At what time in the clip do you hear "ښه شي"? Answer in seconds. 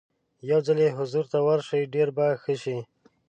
2.41-2.77